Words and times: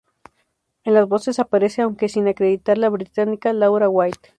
En 0.83 0.95
las 0.95 1.07
voces 1.07 1.37
aparece, 1.37 1.83
aunque 1.83 2.09
sin 2.09 2.27
acreditar, 2.27 2.79
la 2.79 2.89
británica 2.89 3.53
Laura 3.53 3.87
White. 3.87 4.29